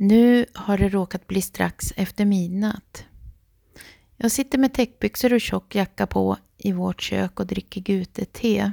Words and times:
Nu 0.00 0.46
har 0.54 0.78
det 0.78 0.88
råkat 0.88 1.26
bli 1.26 1.42
strax 1.42 1.92
efter 1.96 2.24
midnatt. 2.24 3.04
Jag 4.16 4.30
sitter 4.30 4.58
med 4.58 4.74
täckbyxor 4.74 5.32
och 5.32 5.40
tjock 5.40 5.74
jacka 5.74 6.06
på 6.06 6.36
i 6.58 6.72
vårt 6.72 7.00
kök 7.02 7.40
och 7.40 7.46
dricker 7.46 7.80
gute-te. 7.80 8.72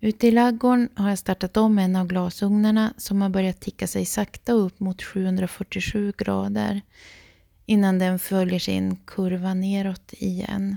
Ute 0.00 0.26
i 0.26 0.30
laggården 0.30 0.88
har 0.94 1.08
jag 1.08 1.18
startat 1.18 1.56
om 1.56 1.78
en 1.78 1.96
av 1.96 2.06
glasugnarna 2.06 2.94
som 2.96 3.22
har 3.22 3.28
börjat 3.28 3.60
ticka 3.60 3.86
sig 3.86 4.06
sakta 4.06 4.52
upp 4.52 4.80
mot 4.80 5.02
747 5.02 6.12
grader 6.18 6.80
innan 7.66 7.98
den 7.98 8.18
följer 8.18 8.58
sin 8.58 8.96
kurva 8.96 9.54
neråt 9.54 10.12
igen. 10.12 10.76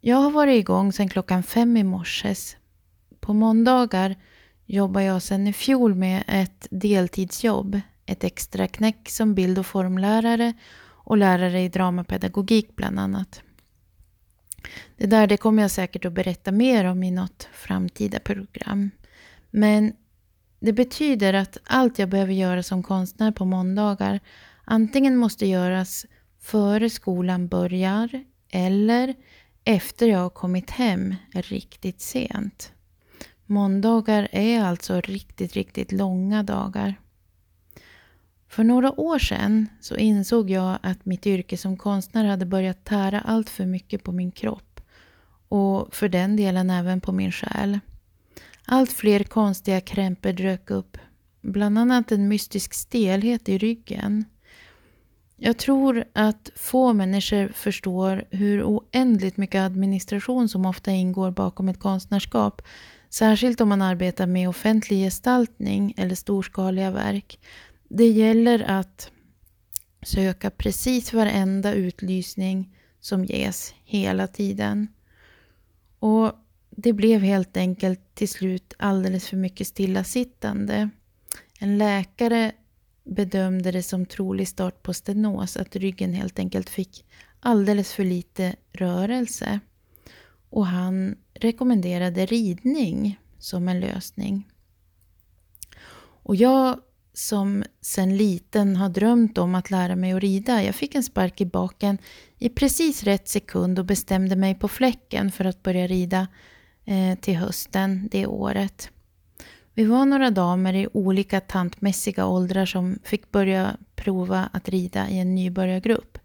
Jag 0.00 0.16
har 0.16 0.30
varit 0.30 0.60
igång 0.60 0.92
sedan 0.92 1.08
klockan 1.08 1.42
fem 1.42 1.76
i 1.76 1.82
morses. 1.82 2.56
På 3.20 3.32
måndagar 3.32 4.16
jobbar 4.66 5.00
jag 5.00 5.22
sedan 5.22 5.46
i 5.46 5.52
fjol 5.52 5.94
med 5.94 6.24
ett 6.26 6.66
deltidsjobb, 6.70 7.80
ett 8.06 8.24
extra 8.24 8.68
knäck 8.68 9.10
som 9.10 9.34
bild 9.34 9.58
och 9.58 9.66
formlärare 9.66 10.52
och 11.04 11.16
lärare 11.16 11.60
i 11.60 11.68
dramapedagogik 11.68 12.76
bland 12.76 12.98
annat. 12.98 13.42
Det 14.96 15.06
där 15.06 15.26
det 15.26 15.36
kommer 15.36 15.62
jag 15.62 15.70
säkert 15.70 16.04
att 16.04 16.12
berätta 16.12 16.52
mer 16.52 16.84
om 16.84 17.02
i 17.02 17.10
något 17.10 17.48
framtida 17.52 18.20
program. 18.20 18.90
Men 19.50 19.92
det 20.60 20.72
betyder 20.72 21.34
att 21.34 21.56
allt 21.64 21.98
jag 21.98 22.08
behöver 22.08 22.32
göra 22.32 22.62
som 22.62 22.82
konstnär 22.82 23.30
på 23.30 23.44
måndagar 23.44 24.20
antingen 24.64 25.16
måste 25.16 25.46
göras 25.46 26.06
före 26.40 26.90
skolan 26.90 27.48
börjar 27.48 28.24
eller 28.48 29.14
efter 29.64 30.06
jag 30.06 30.18
har 30.18 30.30
kommit 30.30 30.70
hem 30.70 31.14
riktigt 31.34 32.00
sent. 32.00 32.72
Måndagar 33.52 34.28
är 34.32 34.60
alltså 34.60 35.00
riktigt, 35.00 35.52
riktigt 35.52 35.92
långa 35.92 36.42
dagar. 36.42 36.94
För 38.48 38.64
några 38.64 39.00
år 39.00 39.18
sedan 39.18 39.68
så 39.80 39.96
insåg 39.96 40.50
jag 40.50 40.78
att 40.82 41.04
mitt 41.04 41.26
yrke 41.26 41.56
som 41.56 41.76
konstnär 41.76 42.24
hade 42.24 42.46
börjat 42.46 42.84
tära 42.84 43.20
allt 43.20 43.50
för 43.50 43.66
mycket 43.66 44.04
på 44.04 44.12
min 44.12 44.32
kropp 44.32 44.80
och 45.48 45.94
för 45.94 46.08
den 46.08 46.36
delen 46.36 46.70
även 46.70 47.00
på 47.00 47.12
min 47.12 47.32
själ. 47.32 47.80
Allt 48.66 48.92
fler 48.92 49.24
konstiga 49.24 49.80
krämpor 49.80 50.32
dök 50.32 50.70
upp, 50.70 50.98
bland 51.40 51.78
annat 51.78 52.12
en 52.12 52.28
mystisk 52.28 52.74
stelhet 52.74 53.48
i 53.48 53.58
ryggen. 53.58 54.24
Jag 55.36 55.58
tror 55.58 56.04
att 56.12 56.50
få 56.56 56.92
människor 56.92 57.48
förstår 57.48 58.24
hur 58.30 58.62
oändligt 58.62 59.36
mycket 59.36 59.60
administration 59.60 60.48
som 60.48 60.66
ofta 60.66 60.90
ingår 60.90 61.30
bakom 61.30 61.68
ett 61.68 61.80
konstnärskap. 61.80 62.62
Särskilt 63.12 63.60
om 63.60 63.68
man 63.68 63.82
arbetar 63.82 64.26
med 64.26 64.48
offentlig 64.48 64.98
gestaltning 64.98 65.94
eller 65.96 66.14
storskaliga 66.14 66.90
verk. 66.90 67.40
Det 67.88 68.08
gäller 68.08 68.64
att 68.68 69.10
söka 70.02 70.50
precis 70.50 71.12
varenda 71.12 71.72
utlysning 71.72 72.76
som 73.00 73.24
ges 73.24 73.74
hela 73.84 74.26
tiden. 74.26 74.88
Och 75.98 76.32
det 76.70 76.92
blev 76.92 77.20
helt 77.20 77.56
enkelt 77.56 78.14
till 78.14 78.28
slut 78.28 78.74
alldeles 78.78 79.28
för 79.28 79.36
mycket 79.36 79.66
stillasittande. 79.66 80.90
En 81.58 81.78
läkare 81.78 82.52
bedömde 83.04 83.70
det 83.70 83.82
som 83.82 84.06
trolig 84.06 84.48
start 84.48 84.82
på 84.82 84.94
stenos, 84.94 85.56
att 85.56 85.76
ryggen 85.76 86.12
helt 86.12 86.38
enkelt 86.38 86.70
fick 86.70 87.04
alldeles 87.40 87.92
för 87.92 88.04
lite 88.04 88.56
rörelse. 88.72 89.60
Och 90.52 90.66
han 90.66 91.16
rekommenderade 91.34 92.26
ridning 92.26 93.20
som 93.38 93.68
en 93.68 93.80
lösning. 93.80 94.48
Och 96.22 96.36
jag 96.36 96.80
som 97.14 97.64
sen 97.80 98.16
liten 98.16 98.76
har 98.76 98.88
drömt 98.88 99.38
om 99.38 99.54
att 99.54 99.70
lära 99.70 99.96
mig 99.96 100.12
att 100.12 100.22
rida. 100.22 100.62
Jag 100.62 100.74
fick 100.74 100.94
en 100.94 101.02
spark 101.02 101.40
i 101.40 101.46
baken 101.46 101.98
i 102.38 102.48
precis 102.48 103.02
rätt 103.02 103.28
sekund 103.28 103.78
och 103.78 103.84
bestämde 103.84 104.36
mig 104.36 104.54
på 104.54 104.68
fläcken 104.68 105.32
för 105.32 105.44
att 105.44 105.62
börja 105.62 105.86
rida 105.86 106.26
eh, 106.84 107.18
till 107.18 107.36
hösten 107.36 108.08
det 108.10 108.26
året. 108.26 108.90
Vi 109.74 109.84
var 109.84 110.06
några 110.06 110.30
damer 110.30 110.74
i 110.74 110.88
olika 110.92 111.40
tantmässiga 111.40 112.26
åldrar 112.26 112.66
som 112.66 112.98
fick 113.04 113.30
börja 113.30 113.76
prova 113.94 114.48
att 114.52 114.68
rida 114.68 115.08
i 115.08 115.18
en 115.18 115.34
nybörjargrupp. 115.34 116.18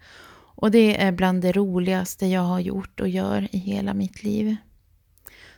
Och 0.60 0.72
det 0.72 1.02
är 1.02 1.12
bland 1.12 1.42
det 1.42 1.52
roligaste 1.52 2.26
jag 2.26 2.42
har 2.42 2.60
gjort 2.60 3.00
och 3.00 3.10
gör 3.10 3.48
i 3.52 3.58
hela 3.58 3.94
mitt 3.94 4.24
liv. 4.24 4.56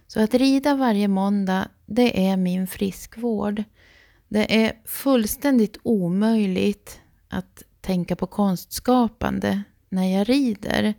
Så 0.07 0.21
att 0.21 0.33
rida 0.33 0.75
varje 0.75 1.07
måndag, 1.07 1.67
det 1.85 2.27
är 2.27 2.37
min 2.37 2.67
friskvård. 2.67 3.63
Det 4.27 4.65
är 4.65 4.73
fullständigt 4.85 5.77
omöjligt 5.83 6.99
att 7.27 7.63
tänka 7.81 8.15
på 8.15 8.27
konstskapande 8.27 9.63
när 9.89 10.17
jag 10.17 10.29
rider. 10.29 10.93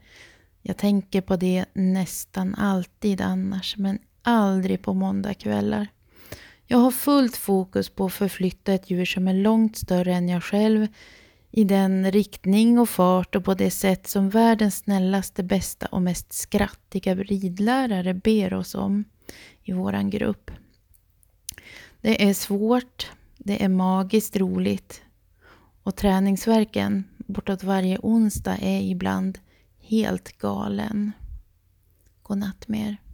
Jag 0.63 0.77
tänker 0.77 1.21
på 1.21 1.37
det 1.37 1.65
nästan 1.73 2.55
alltid 2.55 3.21
annars, 3.21 3.77
men 3.77 3.99
aldrig 4.23 4.83
på 4.83 4.95
måndagskvällar. 4.95 5.87
Jag 6.67 6.79
har 6.79 6.91
fullt 6.91 7.37
fokus 7.37 7.89
på 7.89 8.07
att 8.07 8.13
förflytta 8.13 8.73
ett 8.73 8.91
djur 8.91 9.05
som 9.05 9.29
är 9.29 9.35
långt 9.35 9.77
större 9.77 10.15
än 10.15 10.29
jag 10.29 10.45
själv 10.45 10.87
i 11.51 11.65
den 11.65 12.13
riktning 12.13 12.79
och 12.79 12.89
fart 12.89 13.35
och 13.35 13.45
på 13.45 13.55
det 13.55 13.71
sätt 13.71 14.07
som 14.07 14.31
världens 14.31 14.77
snällaste, 14.77 15.43
bästa 15.43 15.87
och 15.87 16.03
mest 16.03 16.33
skrattiga 16.33 17.15
ridlärare 17.15 18.15
ber 18.15 18.55
oss 18.55 18.75
om 18.75 19.05
i 19.63 19.73
våran 19.73 20.11
grupp. 20.11 20.51
Det 22.01 22.29
är 22.29 22.35
svårt, 22.35 23.11
det 23.39 23.65
är 23.65 23.69
magiskt 23.69 24.37
roligt 24.37 25.03
och 25.83 25.97
träningsverken 25.97 27.05
bortåt 27.17 27.63
varje 27.63 27.99
onsdag 28.03 28.57
är 28.57 28.81
ibland 28.81 29.39
helt 29.81 30.39
galen. 30.39 31.13
Godnatt 32.23 32.69
med 32.69 32.89
er. 32.89 33.10